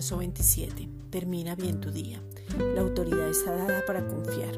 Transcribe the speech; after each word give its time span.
verso 0.00 0.16
27. 0.16 0.88
Termina 1.10 1.54
bien 1.54 1.78
tu 1.78 1.90
día. 1.90 2.22
La 2.74 2.80
autoridad 2.80 3.28
está 3.28 3.54
dada 3.54 3.84
para 3.84 4.06
confiar. 4.06 4.56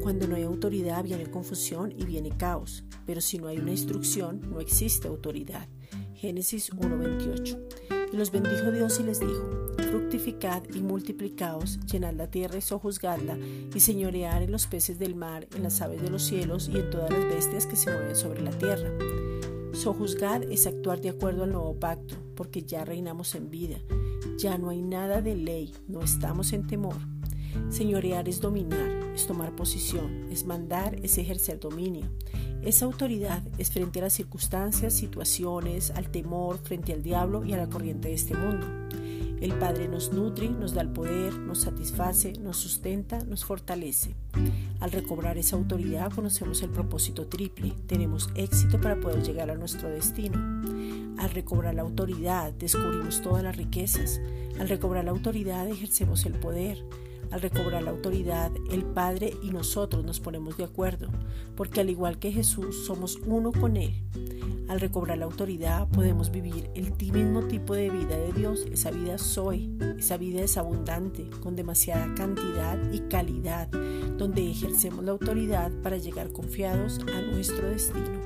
Cuando 0.00 0.26
no 0.26 0.34
hay 0.34 0.44
autoridad 0.44 1.04
viene 1.04 1.30
confusión 1.30 1.92
y 1.94 2.06
viene 2.06 2.30
caos, 2.30 2.82
pero 3.04 3.20
si 3.20 3.36
no 3.36 3.48
hay 3.48 3.58
una 3.58 3.72
instrucción 3.72 4.40
no 4.50 4.60
existe 4.60 5.08
autoridad. 5.08 5.68
Génesis 6.14 6.72
1:28. 6.72 7.58
Y 8.14 8.16
los 8.16 8.30
bendijo 8.30 8.72
Dios 8.72 8.98
y 8.98 9.02
les 9.02 9.20
dijo, 9.20 9.74
fructificad 9.90 10.62
y 10.74 10.80
multiplicaos, 10.80 11.78
llenad 11.84 12.14
la 12.14 12.30
tierra 12.30 12.56
y 12.56 12.62
sojuzgadla, 12.62 13.36
y 13.74 13.78
señorear 13.78 14.42
en 14.42 14.52
los 14.52 14.66
peces 14.66 14.98
del 14.98 15.14
mar, 15.14 15.48
en 15.54 15.64
las 15.64 15.82
aves 15.82 16.00
de 16.00 16.08
los 16.08 16.22
cielos 16.22 16.70
y 16.72 16.78
en 16.78 16.88
todas 16.88 17.10
las 17.10 17.26
bestias 17.26 17.66
que 17.66 17.76
se 17.76 17.90
mueven 17.90 18.16
sobre 18.16 18.40
la 18.40 18.52
tierra. 18.52 18.90
Sojuzgad 19.72 20.42
es 20.44 20.66
actuar 20.66 21.00
de 21.00 21.08
acuerdo 21.08 21.44
al 21.44 21.52
nuevo 21.52 21.74
pacto, 21.78 22.16
porque 22.36 22.62
ya 22.62 22.84
reinamos 22.84 23.34
en 23.34 23.50
vida. 23.50 23.78
Ya 24.38 24.58
no 24.58 24.68
hay 24.70 24.82
nada 24.82 25.22
de 25.22 25.34
ley, 25.34 25.74
no 25.88 26.02
estamos 26.02 26.52
en 26.52 26.66
temor. 26.66 26.96
Señorear 27.70 28.28
es 28.28 28.40
dominar, 28.40 28.88
es 29.14 29.26
tomar 29.26 29.54
posición, 29.56 30.28
es 30.30 30.44
mandar, 30.44 30.96
es 31.02 31.18
ejercer 31.18 31.58
dominio. 31.58 32.10
Esa 32.62 32.84
autoridad 32.84 33.42
es 33.58 33.70
frente 33.70 33.98
a 33.98 34.02
las 34.02 34.12
circunstancias, 34.12 34.94
situaciones, 34.94 35.90
al 35.90 36.10
temor, 36.10 36.58
frente 36.58 36.92
al 36.92 37.02
diablo 37.02 37.44
y 37.44 37.52
a 37.52 37.56
la 37.56 37.68
corriente 37.68 38.08
de 38.08 38.14
este 38.14 38.34
mundo. 38.34 38.66
El 39.40 39.54
Padre 39.54 39.88
nos 39.88 40.12
nutre, 40.12 40.48
nos 40.48 40.72
da 40.72 40.82
el 40.82 40.92
poder, 40.92 41.36
nos 41.36 41.62
satisface, 41.62 42.34
nos 42.34 42.58
sustenta, 42.58 43.24
nos 43.24 43.44
fortalece. 43.44 44.14
Al 44.82 44.90
recobrar 44.90 45.38
esa 45.38 45.54
autoridad 45.54 46.12
conocemos 46.12 46.60
el 46.64 46.70
propósito 46.70 47.28
triple, 47.28 47.72
tenemos 47.86 48.30
éxito 48.34 48.80
para 48.80 48.98
poder 48.98 49.22
llegar 49.22 49.48
a 49.48 49.54
nuestro 49.54 49.88
destino. 49.88 50.36
Al 51.18 51.30
recobrar 51.30 51.76
la 51.76 51.82
autoridad 51.82 52.52
descubrimos 52.52 53.22
todas 53.22 53.44
las 53.44 53.56
riquezas. 53.56 54.20
Al 54.58 54.68
recobrar 54.68 55.04
la 55.04 55.12
autoridad 55.12 55.68
ejercemos 55.68 56.26
el 56.26 56.32
poder. 56.32 56.84
Al 57.30 57.40
recobrar 57.40 57.84
la 57.84 57.92
autoridad, 57.92 58.50
el 58.72 58.82
Padre 58.82 59.32
y 59.40 59.50
nosotros 59.50 60.04
nos 60.04 60.18
ponemos 60.18 60.56
de 60.56 60.64
acuerdo, 60.64 61.10
porque 61.54 61.80
al 61.80 61.88
igual 61.88 62.18
que 62.18 62.32
Jesús 62.32 62.84
somos 62.84 63.20
uno 63.24 63.52
con 63.52 63.76
Él. 63.76 63.94
Al 64.72 64.80
recobrar 64.80 65.18
la 65.18 65.26
autoridad 65.26 65.86
podemos 65.88 66.30
vivir 66.30 66.70
el 66.74 66.94
mismo 67.12 67.42
tipo 67.42 67.74
de 67.74 67.90
vida 67.90 68.16
de 68.16 68.32
Dios. 68.32 68.64
Esa 68.72 68.90
vida 68.90 69.18
soy, 69.18 69.70
esa 69.98 70.16
vida 70.16 70.40
es 70.40 70.56
abundante, 70.56 71.28
con 71.42 71.56
demasiada 71.56 72.14
cantidad 72.14 72.78
y 72.90 73.00
calidad, 73.00 73.68
donde 73.68 74.50
ejercemos 74.50 75.04
la 75.04 75.10
autoridad 75.10 75.70
para 75.82 75.98
llegar 75.98 76.32
confiados 76.32 77.00
a 77.00 77.20
nuestro 77.20 77.68
destino. 77.68 78.18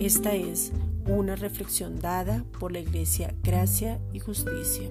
Esta 0.00 0.34
es 0.34 0.72
una 1.06 1.36
reflexión 1.36 2.00
dada 2.00 2.42
por 2.58 2.72
la 2.72 2.78
Iglesia 2.78 3.34
Gracia 3.42 4.00
y 4.14 4.20
Justicia. 4.20 4.88